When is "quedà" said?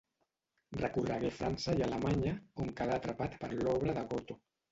2.81-2.97